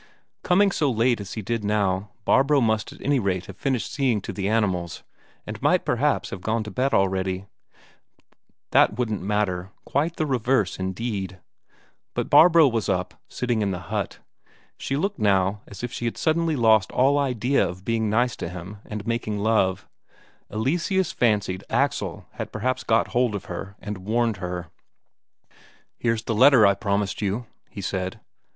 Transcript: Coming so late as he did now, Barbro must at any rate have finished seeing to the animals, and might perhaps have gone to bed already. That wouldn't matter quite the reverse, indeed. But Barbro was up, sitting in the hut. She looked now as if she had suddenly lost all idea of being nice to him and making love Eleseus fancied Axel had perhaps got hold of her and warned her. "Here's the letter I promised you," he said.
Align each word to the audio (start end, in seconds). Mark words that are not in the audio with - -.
Coming 0.41 0.71
so 0.71 0.89
late 0.89 1.21
as 1.21 1.33
he 1.33 1.43
did 1.43 1.63
now, 1.63 2.09
Barbro 2.25 2.59
must 2.59 2.91
at 2.91 2.99
any 3.03 3.19
rate 3.19 3.45
have 3.45 3.55
finished 3.55 3.93
seeing 3.93 4.19
to 4.21 4.33
the 4.33 4.49
animals, 4.49 5.03
and 5.45 5.61
might 5.61 5.85
perhaps 5.85 6.31
have 6.31 6.41
gone 6.41 6.63
to 6.63 6.71
bed 6.71 6.91
already. 6.91 7.45
That 8.71 8.97
wouldn't 8.97 9.21
matter 9.21 9.69
quite 9.85 10.15
the 10.15 10.25
reverse, 10.25 10.79
indeed. 10.79 11.37
But 12.15 12.31
Barbro 12.31 12.67
was 12.69 12.89
up, 12.89 13.13
sitting 13.29 13.61
in 13.61 13.69
the 13.69 13.93
hut. 13.93 14.17
She 14.75 14.97
looked 14.97 15.19
now 15.19 15.61
as 15.67 15.83
if 15.83 15.93
she 15.93 16.05
had 16.05 16.17
suddenly 16.17 16.55
lost 16.55 16.91
all 16.91 17.19
idea 17.19 17.63
of 17.63 17.85
being 17.85 18.09
nice 18.09 18.35
to 18.37 18.49
him 18.49 18.79
and 18.85 19.05
making 19.05 19.37
love 19.37 19.87
Eleseus 20.49 21.11
fancied 21.11 21.63
Axel 21.69 22.25
had 22.31 22.51
perhaps 22.51 22.83
got 22.83 23.09
hold 23.09 23.35
of 23.35 23.45
her 23.45 23.75
and 23.79 23.99
warned 23.99 24.37
her. 24.37 24.71
"Here's 25.99 26.23
the 26.23 26.33
letter 26.33 26.65
I 26.65 26.73
promised 26.73 27.21
you," 27.21 27.45
he 27.69 27.81
said. 27.81 28.19